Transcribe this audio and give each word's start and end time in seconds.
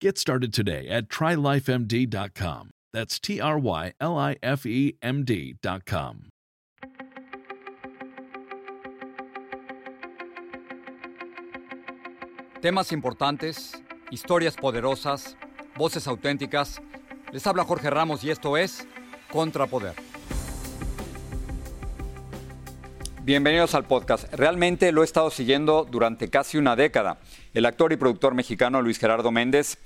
Get 0.00 0.18
started 0.18 0.52
today 0.52 0.88
at 0.88 1.08
trylifemd.com. 1.08 2.70
That's 2.92 3.18
T 3.18 3.40
R 3.40 3.58
Y 3.58 3.92
L 4.00 4.16
I 4.16 4.36
F 4.42 4.66
E 4.66 4.96
M 5.02 5.24
D.com. 5.24 6.30
Temas 12.60 12.92
importantes, 12.92 13.72
historias 14.10 14.56
poderosas, 14.56 15.36
voces 15.76 16.06
auténticas. 16.06 16.80
Les 17.32 17.46
habla 17.46 17.64
Jorge 17.64 17.90
Ramos 17.90 18.24
y 18.24 18.30
esto 18.30 18.56
es 18.56 18.86
Contrapoder. 19.30 20.03
Bienvenidos 23.24 23.74
al 23.74 23.86
podcast. 23.86 24.30
Realmente 24.34 24.92
lo 24.92 25.00
he 25.00 25.06
estado 25.06 25.30
siguiendo 25.30 25.88
durante 25.90 26.28
casi 26.28 26.58
una 26.58 26.76
década. 26.76 27.16
El 27.54 27.64
actor 27.64 27.90
y 27.90 27.96
productor 27.96 28.34
mexicano 28.34 28.82
Luis 28.82 28.98
Gerardo 28.98 29.32
Méndez, 29.32 29.78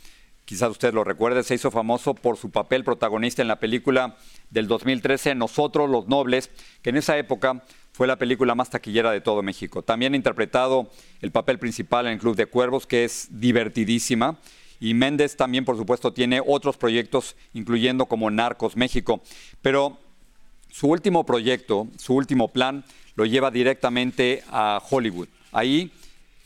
quizás 0.45 0.73
usted 0.73 0.93
lo 0.93 1.05
recuerde, 1.05 1.45
se 1.45 1.55
hizo 1.55 1.71
famoso 1.71 2.15
por 2.15 2.37
su 2.37 2.51
papel 2.51 2.83
protagonista 2.83 3.41
en 3.41 3.47
la 3.47 3.61
película 3.61 4.17
del 4.51 4.67
2013 4.67 5.37
Nosotros 5.37 5.89
los 5.89 6.09
Nobles, 6.09 6.51
que 6.83 6.91
en 6.91 6.97
esa 6.97 7.17
época 7.17 7.63
fue 7.93 8.09
la 8.09 8.17
película 8.17 8.57
más 8.57 8.71
taquillera 8.71 9.13
de 9.13 9.21
todo 9.21 9.41
México. 9.45 9.83
También 9.83 10.15
ha 10.15 10.17
interpretado 10.17 10.91
el 11.21 11.31
papel 11.31 11.61
principal 11.61 12.07
en 12.07 12.15
el 12.15 12.19
Club 12.19 12.35
de 12.35 12.47
Cuervos, 12.47 12.89
que 12.89 13.05
es 13.05 13.29
divertidísima. 13.31 14.41
Y 14.81 14.95
Méndez 14.95 15.37
también, 15.37 15.65
por 15.65 15.77
supuesto, 15.77 16.13
tiene 16.13 16.43
otros 16.45 16.77
proyectos, 16.77 17.37
incluyendo 17.55 18.07
como 18.07 18.33
Narcos 18.33 18.77
México. 18.77 19.23
Pero 19.63 19.97
su 20.71 20.89
último 20.89 21.25
proyecto, 21.25 21.89
su 21.99 22.15
último 22.15 22.49
plan, 22.49 22.85
lo 23.19 23.27
lleva 23.27 23.51
directamente 23.51 24.45
a 24.49 24.81
Hollywood. 24.89 25.27
Ahí 25.51 25.91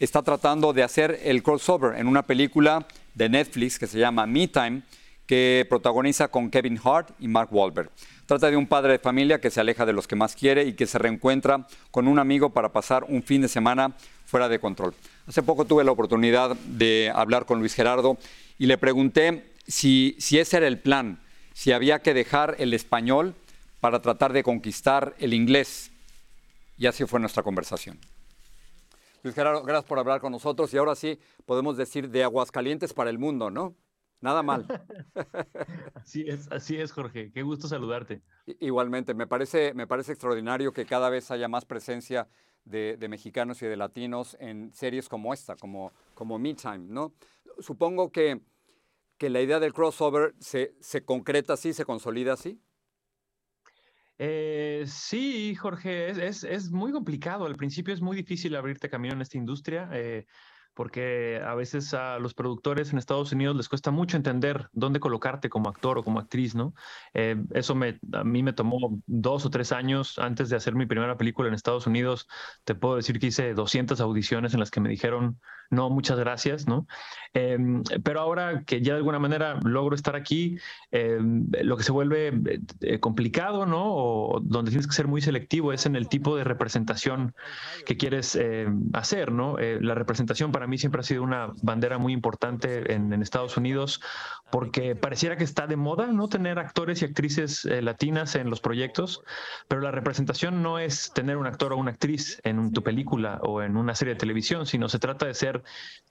está 0.01 0.23
tratando 0.23 0.73
de 0.73 0.83
hacer 0.83 1.21
el 1.23 1.43
crossover 1.43 2.01
en 2.01 2.07
una 2.07 2.23
película 2.23 2.87
de 3.13 3.29
Netflix 3.29 3.79
que 3.79 3.87
se 3.87 3.99
llama 3.99 4.27
Me 4.27 4.49
Time, 4.49 4.81
que 5.27 5.67
protagoniza 5.69 6.29
con 6.29 6.49
Kevin 6.49 6.81
Hart 6.83 7.11
y 7.21 7.29
Mark 7.29 7.51
Wahlberg. 7.53 7.91
Trata 8.25 8.51
de 8.51 8.57
un 8.57 8.67
padre 8.67 8.93
de 8.93 8.99
familia 8.99 9.39
que 9.39 9.51
se 9.51 9.61
aleja 9.61 9.85
de 9.85 9.93
los 9.93 10.09
que 10.09 10.17
más 10.17 10.35
quiere 10.35 10.65
y 10.65 10.73
que 10.73 10.87
se 10.87 10.97
reencuentra 10.97 11.67
con 11.91 12.09
un 12.09 12.19
amigo 12.19 12.49
para 12.49 12.73
pasar 12.73 13.05
un 13.07 13.23
fin 13.23 13.43
de 13.43 13.49
semana 13.49 13.93
fuera 14.25 14.49
de 14.49 14.59
control. 14.59 14.95
Hace 15.27 15.43
poco 15.43 15.67
tuve 15.67 15.85
la 15.85 15.93
oportunidad 15.93 16.57
de 16.57 17.13
hablar 17.15 17.45
con 17.45 17.59
Luis 17.59 17.75
Gerardo 17.75 18.17
y 18.59 18.65
le 18.65 18.79
pregunté 18.79 19.45
si, 19.69 20.17
si 20.19 20.39
ese 20.39 20.57
era 20.57 20.69
el 20.69 20.79
plan, 20.79 21.21
si 21.53 21.73
había 21.73 21.99
que 21.99 22.15
dejar 22.15 22.57
el 22.59 22.73
español 22.73 23.35
para 23.81 24.01
tratar 24.01 24.33
de 24.33 24.43
conquistar 24.43 25.15
el 25.19 25.35
inglés. 25.35 25.92
Y 26.77 26.87
así 26.87 27.05
fue 27.07 27.21
nuestra 27.21 27.43
conversación. 27.43 27.99
Luis 29.23 29.35
Gerardo, 29.35 29.63
gracias 29.63 29.89
por 29.89 29.99
hablar 29.99 30.21
con 30.21 30.33
nosotros. 30.33 30.73
Y 30.75 30.79
ahora 30.79 30.95
sí, 30.95 31.19
podemos 31.47 31.77
decir 31.77 32.11
de 32.11 32.25
Aguascalientes 32.25 32.93
para 32.93 33.11
el 33.11 33.19
mundo, 33.19 33.51
¿no? 33.51 33.77
Nada 34.21 34.43
mal. 34.43 34.67
así 35.95 36.25
es, 36.29 36.51
así 36.51 36.77
es, 36.77 36.93
Jorge. 36.93 37.33
Qué 37.33 37.43
gusto 37.43 37.69
saludarte. 37.69 38.23
Igualmente, 38.61 39.15
me 39.15 39.27
parece, 39.27 39.75
me 39.75 39.87
parece 39.87 40.13
extraordinario 40.13 40.73
que 40.73 40.87
cada 40.87 41.11
vez 41.11 41.31
haya 41.31 41.49
más 41.49 41.65
presencia 41.65 42.29
de, 42.65 42.97
mexicanos 43.09 43.63
y 43.63 43.67
de 43.67 43.77
latinos 43.77 44.37
en 44.41 44.73
series 44.73 45.09
como 45.09 45.35
esta, 45.35 45.57
como, 45.57 45.93
como 46.15 46.39
Me 46.39 46.55
Time, 46.55 46.87
¿no? 46.89 47.15
Supongo 47.59 48.11
que, 48.13 48.41
que 49.19 49.31
la 49.31 49.41
idea 49.41 49.61
del 49.61 49.73
crossover 49.73 50.35
se, 50.39 50.75
se 50.81 51.05
concreta 51.05 51.55
así, 51.55 51.73
se 51.73 51.85
consolida 51.85 52.35
así. 52.35 52.61
Eh, 54.19 54.85
sí, 54.87 55.55
Jorge, 55.55 56.11
es, 56.11 56.45
es, 56.45 56.71
muy 56.71 56.93
complicado. 56.93 57.47
Al 57.47 57.57
principio 57.57 57.95
es 57.95 58.01
muy 58.01 58.17
difícil 58.17 58.55
abrirte 58.55 58.89
camino 58.89 59.15
en 59.15 59.23
esta 59.23 59.39
industria. 59.39 59.89
Eh, 59.93 60.27
porque 60.75 61.41
a 61.45 61.55
veces 61.55 61.95
a 61.95 62.19
los 62.19 62.35
productores 62.35 62.93
en 62.93 62.99
Estados 62.99 63.33
Unidos 63.33 63.57
les 63.57 63.69
cuesta 63.69 63.91
mucho 63.91 64.17
entender 64.17 64.69
dónde 64.73 65.01
colocarte 65.01 65.49
como 65.49 65.69
actor 65.69 65.99
o 65.99 66.05
como 66.05 66.19
actriz, 66.19 66.55
¿no? 66.55 66.75
Eh, 67.15 67.37
eso 67.53 67.75
me, 67.75 67.99
a 68.13 68.25
mí 68.25 68.43
me 68.43 68.53
tomó 68.53 69.03
dos 69.07 69.45
o 69.47 69.51
tres 69.51 69.73
años 69.73 70.19
antes 70.19 70.49
de 70.49 70.57
hacer 70.57 70.75
mi 70.75 70.87
primera 70.87 71.17
película 71.17 71.49
en 71.49 71.55
Estados 71.55 71.87
Unidos. 71.87 72.29
Te 72.65 72.75
puedo 72.75 72.97
decir 72.97 73.19
que 73.19 73.27
hice 73.29 73.55
200 73.55 74.01
audiciones 74.01 74.55
en 74.55 74.61
las 74.61 74.71
que 74.71 74.81
me 74.81 74.89
dijeron, 74.89 75.39
no, 75.73 75.89
muchas 75.89 76.19
gracias, 76.19 76.69
¿no? 76.69 76.87
Em, 77.33 77.83
pero 78.05 78.21
ahora 78.21 78.63
que 78.65 78.83
ya 78.83 78.93
de 78.93 78.99
alguna 78.99 79.19
manera 79.19 79.59
logro 79.65 79.97
estar 79.97 80.15
aquí, 80.17 80.59
em, 80.91 81.47
lo 81.63 81.79
que 81.79 81.83
se 81.83 81.93
vuelve 81.93 82.31
eh, 82.81 83.01
complicado, 83.01 83.65
¿no? 83.65 83.83
O 83.87 84.41
donde 84.41 84.71
tienes 84.71 84.87
que 84.87 84.93
ser 84.93 85.09
muy 85.09 85.23
selectivo 85.23 85.73
es 85.73 85.87
en 85.87 85.97
el 85.97 86.09
tipo 86.09 86.37
de 86.37 86.45
representación 86.45 87.35
que 87.87 87.97
quieres 87.97 88.37
em, 88.37 88.91
hacer, 88.93 89.33
¿no? 89.33 89.59
Eh, 89.59 89.79
la 89.81 89.95
representación 89.95 90.53
para 90.53 90.62
mí 90.67 90.79
siempre 90.79 91.01
ha 91.01 91.05
sido 91.05 91.23
una 91.23 91.53
bandera 91.63 91.99
muy 91.99 92.13
importante 92.13 92.93
en, 92.93 93.13
Estados 93.23 93.57
Unidos 93.57 94.01
porque 94.51 94.97
pareciera 94.97 95.37
que 95.37 95.45
está 95.45 95.67
de 95.67 95.77
moda 95.77 96.09
no 96.09 96.29
tener 96.29 96.59
actores 96.59 97.01
y 97.01 97.05
actrices 97.05 97.65
eh, 97.65 97.81
latinas 97.83 98.35
en 98.35 98.51
los 98.51 98.61
proyectos, 98.61 99.23
pero 99.69 99.81
la 99.81 99.91
representación 99.91 100.63
no 100.63 100.79
es 100.79 101.13
tener 101.15 101.37
un 101.37 101.47
actor 101.47 101.73
o 101.73 101.77
una 101.77 101.93
actriz 101.93 102.41
en 102.43 102.73
tu 102.73 102.83
película 102.83 103.39
o 103.43 103.63
en 103.63 103.77
una 103.77 103.95
serie 103.95 104.15
de 104.15 104.21
televisión, 104.21 104.67
sino 104.67 104.89
se 104.89 104.99
trata 104.99 105.27
de 105.27 105.35
ser 105.35 105.63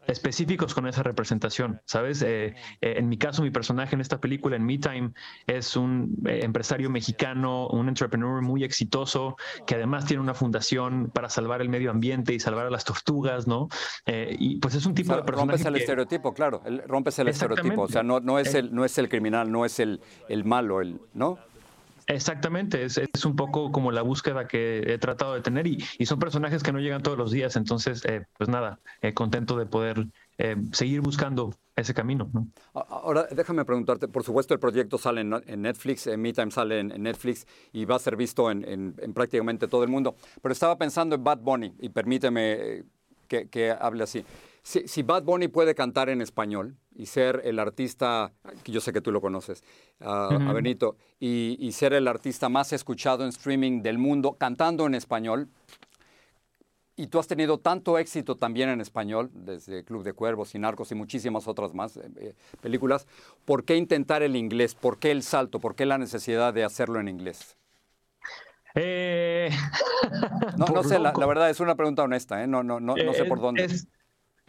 específicos 0.08 0.74
con 0.74 0.88
esa 0.88 1.04
representación, 1.04 1.82
¿sabes? 1.86 2.22
Eh, 2.22 2.56
eh, 2.82 2.96
en 2.98 3.08
mi 3.08 3.18
caso, 3.18 3.44
mi 3.44 3.52
personaje 3.52 3.96
en 3.96 4.02
esta 4.02 4.20
película, 4.20 4.56
en 4.56 4.66
Me 4.66 4.78
Time, 4.78 5.12
es 5.48 5.76
un 5.76 6.18
eh, 6.26 6.40
empresario 6.44 6.90
mexicano, 6.90 7.68
un 7.68 7.88
entrepreneur 7.88 8.42
muy 8.42 8.64
exitoso, 8.64 9.36
que 9.68 9.76
además 9.76 10.06
tiene 10.06 10.22
una 10.22 10.34
fundación 10.34 11.12
para 11.14 11.30
salvar 11.30 11.62
el 11.62 11.70
medio 11.70 11.92
ambiente 11.92 12.34
y 12.34 12.40
salvar 12.40 12.66
a 12.66 12.72
las 12.72 12.84
tortugas, 12.84 13.48
¿no? 13.48 13.70
Y 14.41 14.56
pues 14.57 14.75
es 14.75 14.85
un 14.85 14.96
tipo 14.96 15.16
de 15.16 15.24
personaje 15.24 15.52
Rompes 15.52 15.66
el 15.66 15.75
estereotipo, 15.75 16.34
claro, 16.34 16.63
rompes 16.88 17.19
el 17.19 17.28
estereotipo, 17.28 17.84
o 17.84 17.88
sea, 17.88 18.02
no, 18.02 18.19
no, 18.19 18.40
es 18.40 18.56
el, 18.56 18.74
no 18.74 18.84
es 18.84 18.97
el 18.97 19.07
criminal, 19.07 19.52
no 19.52 19.66
es 19.66 19.79
el, 19.79 20.02
el 20.29 20.44
malo, 20.44 20.81
el, 20.81 21.00
¿no? 21.13 21.38
Exactamente, 22.07 22.84
es, 22.84 22.97
es, 22.97 23.25
un 23.25 23.35
poco 23.35 23.72
como 23.72 23.91
la 23.91 24.02
búsqueda 24.02 24.47
que 24.47 24.79
he 24.85 24.97
tratado 24.97 25.35
de 25.35 25.41
tener 25.41 25.68
y, 25.68 25.84
y 25.97 26.06
son 26.06 26.19
personajes 26.19 26.63
que 26.63 26.72
no 26.72 26.79
llegan 26.79 27.03
todos 27.03 27.18
los 27.18 27.31
días, 27.31 27.56
entonces, 27.56 28.03
eh, 28.06 28.25
pues 28.38 28.50
nada, 28.50 28.79
eh, 29.02 29.13
contento 29.13 29.57
de 29.57 29.66
poder 29.66 30.07
eh, 30.38 30.56
seguir 30.72 31.02
buscando 31.02 31.53
ese 31.75 31.94
camino. 31.94 32.29
¿no? 32.34 32.47
Ahora, 32.73 33.28
déjame 33.31 33.63
preguntarte, 33.63 34.08
por 34.08 34.23
supuesto 34.23 34.53
el 34.53 34.59
proyecto 34.59 34.97
sale 34.97 35.22
en, 35.22 35.62
Netflix, 35.62 36.08
en 36.08 36.22
MeTime 36.22 36.52
sale 36.52 36.79
en, 36.79 36.88
Netflix 37.02 37.46
y 37.72 37.85
va 37.85 37.96
a 37.96 38.00
ser 38.00 38.16
visto 38.16 38.50
en, 38.52 38.66
en, 38.68 39.13
prácticamente 39.13 39.68
todo 39.68 39.84
el 39.84 39.90
mundo, 39.90 40.16
pero 40.41 40.52
estaba 40.52 40.78
pensando 40.78 41.16
en 41.16 41.23
Bad 41.23 41.40
Bunny 41.40 41.76
y 41.79 41.90
permíteme 41.90 42.84
que, 43.32 43.48
que 43.48 43.72
hable 43.72 44.04
así. 44.04 44.26
Si, 44.62 44.88
si 44.88 45.04
Bad 45.04 45.24
Bunny 45.24 45.48
puede 45.48 45.74
cantar 45.74 46.10
en 46.10 46.22
español, 46.22 46.76
y 46.96 47.06
ser 47.06 47.42
el 47.46 47.60
artista, 47.60 48.32
que 48.64 48.72
yo 48.72 48.82
sé 48.82 48.92
que 48.94 49.02
tú 49.02 49.12
lo 49.12 49.22
conoces, 49.22 49.64
a 50.00 50.52
Benito, 50.54 50.98
y, 51.20 51.72
ser 51.72 51.94
el 51.94 52.08
artista 52.08 52.50
más 52.50 52.74
escuchado 52.74 53.24
en 53.24 53.30
streaming 53.30 53.82
del 53.82 53.98
mundo, 53.98 54.34
cantando 54.34 54.86
en 54.86 54.96
español. 54.96 55.48
Y 56.98 57.08
tú 57.08 57.18
has 57.18 57.28
tenido 57.28 57.58
tanto 57.58 57.98
éxito 57.98 58.36
también 58.36 58.70
en 58.70 58.82
español, 58.82 59.32
desde 59.34 59.84
Club 59.84 60.04
de 60.04 60.14
Cuervos 60.14 60.54
y 60.54 60.60
Narcos 60.60 60.92
y 60.92 60.96
muchísimas 60.96 61.48
otras 61.48 61.74
más 61.74 61.98
eh, 61.98 62.12
eh, 62.18 62.34
películas. 62.62 63.08
¿Por 63.46 63.64
qué 63.64 63.78
intentar 63.78 64.22
el 64.22 64.36
inglés? 64.36 64.76
¿Por 64.76 65.00
qué 65.00 65.10
el 65.10 65.24
salto? 65.24 65.60
¿Por 65.60 65.74
qué 65.74 65.86
la 65.86 65.98
necesidad 65.98 66.54
de 66.54 66.64
hacerlo 66.64 67.00
en 67.00 67.08
inglés? 67.08 67.58
Eh, 68.76 69.50
no, 70.58 70.66
no 70.66 70.84
sé, 70.84 71.00
la, 71.00 71.12
verdad 71.12 71.50
es 71.50 71.59
una 71.59 71.76
pregunta 71.76 72.03
honesta, 72.03 72.46
no, 72.47 72.64
no, 72.64 72.79
no, 72.79 72.96
no 72.96 73.14
sé 73.14 73.26
por 73.26 73.41
dónde. 73.41 73.66
Eh, 73.66 73.70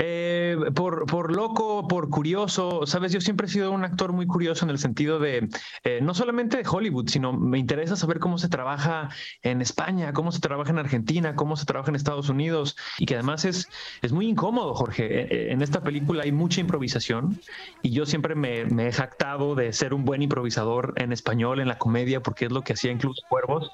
Eh, 0.05 0.57
por, 0.75 1.07
por 1.07 1.33
loco, 1.33 1.87
por 1.87 2.09
curioso, 2.09 2.87
sabes, 2.87 3.13
yo 3.13 3.21
siempre 3.21 3.47
he 3.47 3.51
sido 3.51 3.71
un 3.71 3.85
actor 3.85 4.13
muy 4.13 4.27
curioso 4.27 4.65
en 4.65 4.71
el 4.71 4.79
sentido 4.79 5.21
de 5.21 5.49
eh, 5.85 6.01
no 6.03 6.13
solamente 6.13 6.57
de 6.57 6.69
Hollywood, 6.69 7.09
sino 7.09 7.33
me 7.33 7.59
interesa 7.59 7.95
saber 7.95 8.19
cómo 8.19 8.37
se 8.37 8.49
trabaja 8.49 9.11
en 9.43 9.61
España, 9.61 10.13
cómo 10.13 10.33
se 10.33 10.41
trabaja 10.41 10.71
en 10.71 10.79
Argentina, 10.79 11.37
cómo 11.37 11.57
se 11.57 11.67
trabaja 11.67 11.91
en 11.91 11.97
Estados 11.97 12.29
Unidos 12.31 12.77
y 12.99 13.07
que 13.07 13.15
además 13.15 13.45
es, 13.45 13.69
es 14.01 14.13
muy 14.13 14.27
incómodo, 14.27 14.75
Jorge. 14.75 15.53
En 15.53 15.63
esta 15.63 15.83
película 15.83 16.25
hay 16.25 16.33
mucha 16.33 16.61
improvisación 16.61 17.41
y 17.83 17.91
yo 17.91 18.05
siempre 18.05 18.35
me, 18.35 18.65
me 18.65 18.89
he 18.89 18.93
jactado 18.93 19.55
de 19.55 19.73
ser 19.73 19.95
un 19.95 20.05
buen 20.05 20.23
improvisador 20.23 20.95
en 20.97 21.13
español, 21.13 21.61
en 21.61 21.69
la 21.69 21.79
comedia, 21.79 22.23
porque 22.23 22.47
es 22.47 22.51
lo 22.51 22.63
que 22.63 22.73
hacía 22.73 22.91
incluso 22.91 23.23
Cuervos 23.29 23.71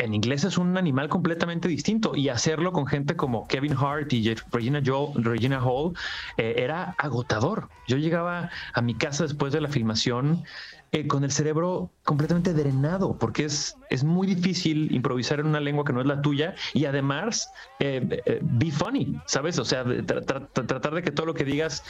en 0.00 0.14
inglés 0.14 0.44
es 0.44 0.58
un 0.58 0.76
animal 0.76 1.08
completamente 1.08 1.68
distinto 1.68 2.16
y 2.16 2.28
hacerlo 2.28 2.72
con 2.72 2.86
gente 2.86 3.16
como 3.16 3.46
Kevin 3.46 3.74
Hart 3.76 4.12
y 4.12 4.34
Regina, 4.50 4.80
Regina 5.14 5.60
Hall 5.62 5.92
eh, 6.36 6.54
era 6.58 6.94
agotador. 6.98 7.68
Yo 7.86 7.96
llegaba 7.96 8.50
a 8.72 8.80
mi 8.80 8.94
casa 8.94 9.24
después 9.24 9.52
de 9.52 9.60
la 9.60 9.68
filmación 9.68 10.44
eh, 10.92 11.06
con 11.06 11.24
el 11.24 11.30
cerebro 11.30 11.90
completamente 12.04 12.52
drenado 12.52 13.16
porque 13.18 13.44
es, 13.44 13.76
es 13.90 14.04
muy 14.04 14.26
difícil 14.26 14.92
improvisar 14.94 15.40
en 15.40 15.46
una 15.46 15.60
lengua 15.60 15.84
que 15.84 15.92
no 15.92 16.00
es 16.00 16.06
la 16.06 16.20
tuya 16.20 16.54
y 16.74 16.84
además 16.84 17.50
eh, 17.78 18.40
be 18.42 18.70
funny, 18.70 19.16
¿sabes? 19.26 19.58
O 19.58 19.64
sea, 19.64 19.84
tratar 19.84 20.94
de 20.94 21.02
que 21.02 21.10
todo 21.10 21.26
lo 21.26 21.34
que 21.34 21.44
digas 21.44 21.84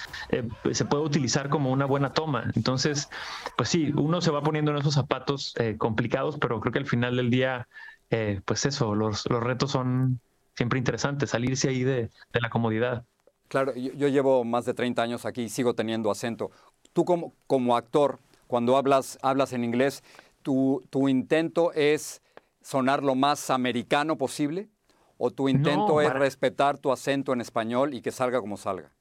se 0.73 0.85
pueda 0.85 1.03
utilizar 1.03 1.49
como 1.49 1.71
una 1.71 1.87
buena 1.87 2.13
toma. 2.13 2.51
Entonces, 2.55 3.09
pues 3.57 3.69
sí, 3.69 3.93
uno 3.97 4.21
se 4.21 4.31
va 4.31 4.43
poniendo 4.43 4.71
en 4.71 4.79
esos 4.79 4.95
zapatos 4.95 5.55
complicados, 5.79 6.39
pero 6.39 6.61
creo 6.61 6.73
que 6.73 6.79
al 6.79 6.87
final 6.87 7.17
del 7.17 7.31
día 7.31 7.67
eh, 8.11 8.41
pues 8.45 8.67
eso, 8.67 8.95
los, 8.95 9.29
los, 9.31 9.43
retos 9.43 9.71
son 9.71 10.21
siempre 10.57 10.79
interesantes, 10.79 11.31
salirse 11.31 11.69
ahí 11.69 11.85
de, 11.85 12.11
de 12.33 12.41
la 12.41 12.51
comodidad. 12.51 13.05
Claro, 13.49 13.75
yo, 13.75 14.09
llevo 14.09 14.45
más 14.45 14.65
de 14.65 14.75
30 14.75 15.03
años 15.03 15.25
aquí 15.25 15.43
y 15.43 15.49
sigo 15.49 15.75
teniendo 15.75 16.11
acento. 16.11 16.51
Tú 16.93 17.05
como, 17.05 17.35
como 17.47 17.77
actor, 17.77 18.19
cuando 18.51 18.77
hablas, 18.77 19.17
hablas 19.23 19.53
en 19.53 19.63
inglés, 19.63 20.03
¿tu, 20.43 20.83
¿tu 20.91 21.09
intento 21.09 21.73
es 21.73 22.21
sonar 22.61 23.05
lo 23.05 23.15
más 23.15 23.49
americano 23.49 24.19
posible? 24.19 24.69
¿O 25.19 25.31
tu 25.31 25.49
intento 25.49 26.01
es 26.01 26.13
respetar 26.13 26.77
tu 26.77 26.91
acento 26.91 27.33
en 27.33 27.41
español 27.41 27.95
y 27.95 28.03
que 28.03 28.11
salga 28.11 28.41
como 28.41 28.57
salga? 28.57 28.93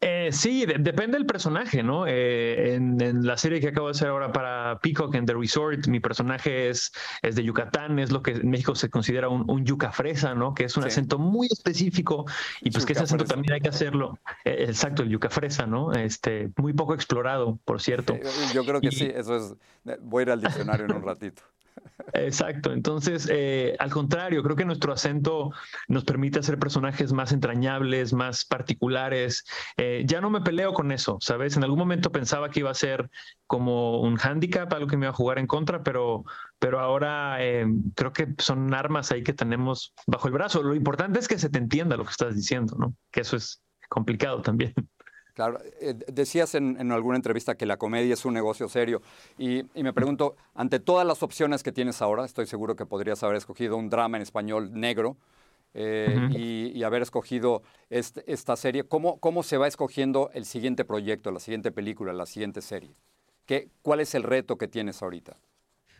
Eh, 0.00 0.28
sí, 0.30 0.66
depende 0.66 1.16
del 1.16 1.24
personaje, 1.24 1.82
¿no? 1.82 2.06
Eh, 2.06 2.74
en, 2.74 3.26
la 3.26 3.38
serie 3.38 3.60
que 3.60 3.68
acabo 3.68 3.86
de 3.86 3.92
hacer 3.92 4.08
ahora 4.08 4.30
para 4.30 4.78
Peacock 4.80 5.14
en 5.14 5.24
The 5.24 5.34
Resort, 5.34 5.86
mi 5.86 6.00
personaje 6.00 6.68
es, 6.68 6.92
es 7.22 7.34
de 7.34 7.42
Yucatán, 7.42 7.98
es 7.98 8.12
lo 8.12 8.22
que 8.22 8.32
en 8.32 8.50
México 8.50 8.74
se 8.74 8.90
considera 8.90 9.30
un, 9.30 9.50
un 9.50 9.64
yuca 9.64 9.92
fresa, 9.92 10.34
¿no? 10.34 10.54
Que 10.54 10.64
es 10.64 10.76
un 10.76 10.84
acento 10.84 11.18
muy 11.18 11.46
específico 11.50 12.26
y 12.60 12.70
pues 12.70 12.84
que 12.84 12.92
ese 12.92 13.04
acento 13.04 13.24
también 13.24 13.54
hay 13.54 13.60
que 13.60 13.70
hacerlo. 13.70 14.18
Eh, 14.44 14.66
exacto, 14.68 15.02
el 15.02 15.08
yuca 15.08 15.30
fresa, 15.30 15.66
¿no? 15.66 15.92
Este, 15.92 16.50
muy 16.56 16.74
poco 16.74 16.92
explorado, 16.92 17.58
por 17.64 17.80
cierto. 17.80 18.18
yo 18.52 18.64
creo 18.66 18.82
que 18.82 18.90
sí, 18.90 19.10
eso 19.14 19.36
es. 19.36 19.54
Voy 20.02 20.20
a 20.20 20.22
ir 20.22 20.30
al 20.32 20.40
diccionario 20.42 20.84
en 20.84 20.92
un 20.92 21.02
ratito. 21.02 21.42
Exacto, 22.12 22.72
entonces, 22.72 23.28
eh, 23.30 23.76
al 23.78 23.90
contrario, 23.90 24.42
creo 24.42 24.56
que 24.56 24.64
nuestro 24.64 24.92
acento 24.92 25.50
nos 25.88 26.04
permite 26.04 26.38
hacer 26.38 26.58
personajes 26.58 27.12
más 27.12 27.32
entrañables, 27.32 28.12
más 28.12 28.44
particulares. 28.44 29.44
Eh, 29.76 30.04
ya 30.06 30.20
no 30.20 30.30
me 30.30 30.40
peleo 30.40 30.72
con 30.72 30.92
eso, 30.92 31.18
¿sabes? 31.20 31.56
En 31.56 31.64
algún 31.64 31.78
momento 31.78 32.12
pensaba 32.12 32.50
que 32.50 32.60
iba 32.60 32.70
a 32.70 32.74
ser 32.74 33.10
como 33.46 34.00
un 34.00 34.16
hándicap, 34.16 34.72
algo 34.72 34.86
que 34.86 34.96
me 34.96 35.06
iba 35.06 35.10
a 35.10 35.16
jugar 35.16 35.38
en 35.38 35.46
contra, 35.46 35.82
pero, 35.82 36.24
pero 36.58 36.80
ahora 36.80 37.36
eh, 37.44 37.66
creo 37.94 38.12
que 38.12 38.34
son 38.38 38.72
armas 38.74 39.10
ahí 39.12 39.22
que 39.22 39.32
tenemos 39.32 39.92
bajo 40.06 40.28
el 40.28 40.34
brazo. 40.34 40.62
Lo 40.62 40.74
importante 40.74 41.18
es 41.18 41.28
que 41.28 41.38
se 41.38 41.50
te 41.50 41.58
entienda 41.58 41.96
lo 41.96 42.04
que 42.04 42.10
estás 42.10 42.34
diciendo, 42.34 42.76
¿no? 42.78 42.94
Que 43.10 43.20
eso 43.20 43.36
es 43.36 43.62
complicado 43.88 44.42
también. 44.42 44.74
Claro, 45.36 45.60
eh, 45.82 45.92
decías 46.10 46.54
en, 46.54 46.90
alguna 46.90 47.16
entrevista 47.16 47.56
que 47.56 47.66
la 47.66 47.76
comedia 47.76 48.14
es 48.14 48.24
un 48.24 48.32
negocio 48.32 48.70
serio 48.70 49.02
y, 49.36 49.64
me 49.74 49.92
pregunto, 49.92 50.34
ante 50.54 50.80
todas 50.80 51.06
las 51.06 51.22
opciones 51.22 51.62
que 51.62 51.72
tienes 51.72 52.00
ahora, 52.00 52.24
estoy 52.24 52.46
seguro 52.46 52.74
que 52.74 52.86
podrías 52.86 53.22
haber 53.22 53.36
escogido 53.36 53.76
un 53.76 53.90
drama 53.90 54.16
en 54.16 54.22
español 54.22 54.70
negro 54.72 55.18
eh, 55.74 56.30
y, 56.74 56.82
haber 56.84 57.02
escogido 57.02 57.62
esta 57.90 58.56
serie, 58.56 58.84
¿cómo, 58.84 59.20
¿cómo 59.20 59.42
se 59.42 59.58
va 59.58 59.68
escogiendo 59.68 60.30
el 60.32 60.46
siguiente 60.46 60.86
proyecto, 60.86 61.30
la 61.30 61.40
siguiente 61.40 61.70
película, 61.70 62.14
la 62.14 62.24
siguiente 62.24 62.62
serie? 62.62 62.96
¿Qué, 63.44 63.68
¿Cuál 63.82 64.00
es 64.00 64.14
el 64.14 64.22
reto 64.22 64.56
que 64.56 64.68
tienes 64.68 65.02
ahorita? 65.02 65.36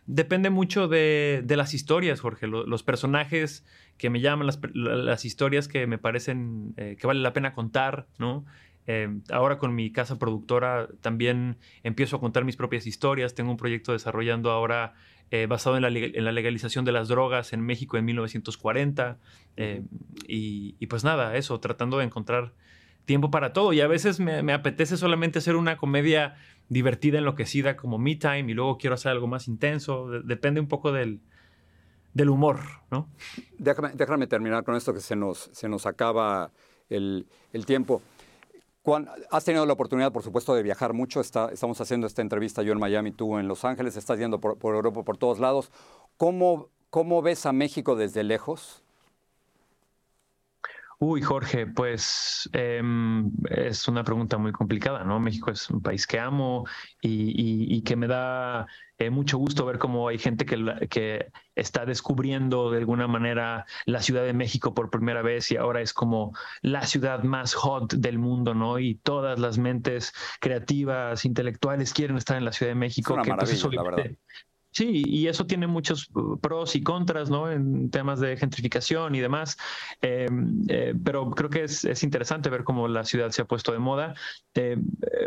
Depende 0.07 0.49
mucho 0.49 0.87
de, 0.87 1.43
las 1.47 1.75
historias, 1.75 2.21
Jorge. 2.21 2.47
Los, 2.47 2.81
personajes 2.81 3.65
que 3.97 4.09
me 4.09 4.19
llaman, 4.19 4.47
las, 4.73 5.25
historias 5.25 5.67
que 5.67 5.85
me 5.85 5.99
parecen 5.99 6.73
eh, 6.77 6.95
que 6.99 7.05
vale 7.05 7.19
la 7.19 7.33
pena 7.33 7.53
contar, 7.53 8.07
¿no? 8.17 8.45
Em, 8.87 9.21
ahora 9.29 9.57
con 9.57 9.75
mi 9.75 9.91
casa 9.91 10.17
productora 10.17 10.87
también 11.01 11.57
empiezo 11.83 12.15
a 12.15 12.19
contar 12.21 12.45
mis 12.45 12.55
propias 12.55 12.87
historias. 12.87 13.35
Tengo 13.35 13.51
un 13.51 13.57
proyecto 13.57 13.91
desarrollando 13.91 14.49
ahora 14.49 14.93
eh, 15.29 15.45
basado 15.45 15.75
en 15.75 15.81
la, 15.81 15.89
legalización 15.89 16.85
de 16.85 16.93
las 16.93 17.09
drogas 17.09 17.51
en 17.51 17.59
México 17.61 17.97
en 17.97 18.05
1940. 18.05 19.17
Em, 19.57 19.87
y, 20.25 20.87
pues 20.87 21.03
nada, 21.03 21.35
eso, 21.35 21.59
tratando 21.59 21.97
de 21.97 22.05
encontrar 22.05 22.53
tiempo 23.03 23.29
para 23.29 23.51
todo. 23.51 23.73
Y 23.73 23.81
a 23.81 23.87
veces 23.87 24.21
me, 24.21 24.53
apetece 24.53 24.95
solamente 24.95 25.39
hacer 25.39 25.57
una 25.57 25.75
comedia 25.75 26.35
divertida, 26.69 27.17
enloquecida 27.17 27.75
como 27.75 27.97
Me 27.97 28.15
Time 28.15 28.45
y 28.49 28.53
luego 28.53 28.77
quiero 28.77 28.93
hacer 28.93 29.11
algo 29.11 29.27
más 29.27 29.49
intenso. 29.49 30.09
depende 30.23 30.61
un 30.61 30.69
poco 30.69 30.93
del, 30.93 31.19
del 32.13 32.29
humor, 32.29 32.59
¿no? 32.89 33.09
Déjame, 33.57 33.91
déjame, 33.95 34.27
terminar 34.27 34.63
con 34.63 34.75
esto 34.77 34.93
que 34.93 35.01
se 35.01 35.17
nos, 35.17 35.49
se 35.51 35.67
nos 35.67 35.85
acaba 35.85 36.51
el, 36.89 37.27
el 37.51 37.65
tiempo 37.65 38.01
has 39.31 39.43
tenido 39.43 39.65
la 39.65 39.73
oportunidad, 39.73 40.11
por 40.11 40.23
supuesto, 40.23 40.53
de 40.53 40.63
viajar 40.63 40.93
mucho. 40.93 41.21
estamos 41.21 41.81
haciendo 41.81 42.07
esta 42.07 42.21
entrevista 42.21 42.63
yo 42.63 42.73
en 42.73 42.79
Miami, 42.79 43.11
tú 43.11 43.37
en 43.37 43.47
Los 43.47 43.65
Ángeles, 43.65 43.97
estás 43.97 44.19
yendo 44.19 44.39
por, 44.39 44.57
Europa, 44.75 45.03
por 45.03 45.17
todos 45.17 45.39
lados. 45.39 45.71
¿Cómo, 46.17 46.69
¿Cómo 46.89 47.21
ves 47.21 47.45
a 47.45 47.51
México 47.51 47.95
desde 47.95 48.23
lejos? 48.23 48.83
Uy, 50.99 51.21
Jorge, 51.21 51.67
pues 51.67 52.49
em, 52.53 53.31
es 53.51 53.87
una 53.87 54.03
pregunta 54.03 54.39
muy 54.39 54.51
complicada, 54.51 55.03
¿no? 55.03 55.19
México 55.19 55.51
es 55.51 55.69
un 55.69 55.79
país 55.79 56.07
que 56.07 56.19
amo 56.19 56.65
y, 57.01 57.83
que 57.83 57.95
me 57.95 58.07
da 58.07 58.65
eh, 58.97 59.11
mucho 59.11 59.37
gusto 59.37 59.63
ver 59.63 59.77
cómo 59.77 60.07
hay 60.07 60.17
gente 60.17 60.43
que, 60.43 60.87
que 60.89 61.31
está 61.53 61.85
descubriendo 61.85 62.71
de 62.71 62.79
alguna 62.79 63.07
manera 63.07 63.67
la 63.85 64.01
Ciudad 64.01 64.23
de 64.23 64.33
México 64.33 64.73
por 64.73 64.89
primera 64.89 65.21
vez 65.21 65.51
y 65.51 65.57
ahora 65.57 65.81
es 65.81 65.93
como 65.93 66.33
la 66.63 66.83
ciudad 66.87 67.21
más 67.21 67.53
hot 67.53 67.93
del 67.93 68.17
mundo, 68.17 68.55
¿no? 68.55 68.79
Y 68.79 68.95
todas 68.95 69.37
las 69.37 69.59
mentes 69.59 70.13
creativas, 70.39 71.25
intelectuales 71.25 71.93
quieren 71.93 72.17
estar 72.17 72.37
en 72.37 72.45
la 72.45 72.51
Ciudad 72.51 72.71
de 72.71 72.75
México. 72.75 73.13
Es 73.13 73.27
una 73.27 73.37
que, 73.37 73.45
pues, 73.45 73.63
la 73.71 73.83
verdad. 73.83 74.11
Sí, 74.77 75.01
y 75.07 75.27
eso 75.27 75.47
tiene 75.47 75.65
muchos 75.65 76.07
uh, 76.13 76.39
pros 76.39 76.75
y 76.75 76.83
contras, 76.83 77.31
¿no? 77.31 77.51
En 77.51 77.89
temas 77.89 78.19
de 78.19 78.37
gentrificación 78.37 79.15
y 79.15 79.19
demás. 79.19 79.57
Em, 80.01 80.61
eh, 80.69 80.93
pero 81.03 81.31
creo 81.31 81.49
que 81.49 81.63
es, 81.63 82.03
interesante 82.03 82.51
ver 82.51 82.63
cómo 82.63 82.87
la 82.87 83.03
ciudad 83.03 83.31
se 83.31 83.41
ha 83.41 83.45
puesto 83.45 83.71
de 83.71 83.79
moda. 83.79 84.13
Eh, 84.53 84.77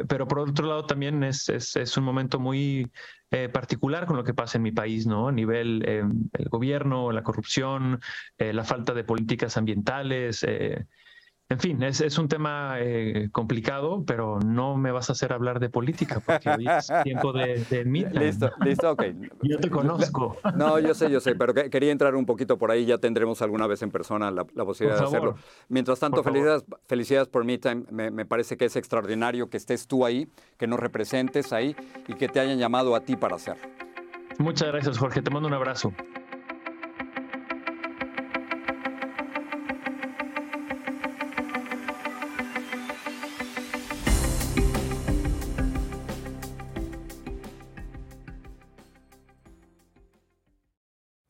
pero 0.08 0.28
por 0.28 0.38
otro 0.38 0.68
lado 0.68 0.86
también 0.86 1.24
es, 1.24 1.48
es, 1.48 1.96
un 1.96 2.04
momento 2.04 2.38
muy 2.38 2.92
eh, 3.32 3.48
particular 3.48 4.06
con 4.06 4.16
lo 4.16 4.22
que 4.22 4.34
pasa 4.34 4.56
en 4.58 4.62
mi 4.62 4.70
país, 4.70 5.04
¿no? 5.08 5.26
A 5.26 5.32
nivel 5.32 5.82
em, 5.84 6.28
el 6.32 6.48
gobierno, 6.48 7.10
la 7.10 7.24
corrupción, 7.24 8.00
la 8.38 8.62
falta 8.62 8.94
de 8.94 9.02
políticas 9.02 9.56
ambientales. 9.56 10.46
En 11.50 11.58
fin, 11.58 11.82
es, 11.82 12.16
un 12.16 12.28
tema 12.28 12.76
eh, 12.78 13.28
complicado, 13.32 14.04
pero 14.06 14.38
no 14.38 14.76
me 14.76 14.92
vas 14.92 15.10
a 15.10 15.14
hacer 15.14 15.32
hablar 15.32 15.58
de 15.58 15.68
política 15.68 16.22
porque 16.24 16.48
hoy 16.48 16.68
es 16.68 16.88
tiempo 17.02 17.32
de, 17.32 17.64
de 17.68 17.84
Listo, 17.84 18.52
listo, 18.64 18.92
ok. 18.92 19.02
Yo 19.42 19.58
te 19.58 19.68
conozco. 19.68 20.36
No, 20.54 20.78
yo 20.78 20.94
sé, 20.94 21.10
yo 21.10 21.20
sé, 21.20 21.34
pero 21.34 21.54
quería 21.54 21.90
entrar 21.90 22.14
un 22.14 22.26
poquito 22.26 22.58
por 22.58 22.70
ahí. 22.70 22.84
Ya 22.84 22.98
tendremos 22.98 23.40
alguna 23.42 23.66
vez 23.66 23.82
en 23.82 23.90
persona 23.90 24.30
la, 24.30 24.44
posibilidad 24.44 25.00
de 25.00 25.06
hacerlo. 25.06 25.34
Mientras 25.68 25.98
tanto, 25.98 26.22
felicidades, 26.22 26.64
felicidades 26.86 27.28
por 27.28 27.44
Me 27.44 27.58
Time. 27.58 27.84
Me, 27.90 28.10
me 28.10 28.26
parece 28.26 28.56
que 28.56 28.66
es 28.66 28.76
extraordinario 28.76 29.48
que 29.48 29.56
estés 29.56 29.86
tú 29.86 30.04
ahí, 30.04 30.28
que 30.58 30.66
nos 30.66 30.78
representes 30.78 31.52
ahí 31.52 31.74
y 32.06 32.14
que 32.14 32.28
te 32.28 32.40
hayan 32.40 32.58
llamado 32.58 32.94
a 32.94 33.00
ti 33.00 33.16
para 33.16 33.36
hacerlo. 33.36 33.62
Muchas 34.38 34.68
gracias, 34.68 34.98
Jorge. 34.98 35.22
Te 35.22 35.30
mando 35.30 35.48
un 35.48 35.54
abrazo. 35.54 35.92